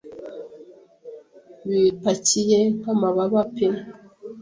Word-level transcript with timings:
bipakiye 1.67 2.59
nk'amababa 2.77 3.41
pe 3.55 3.67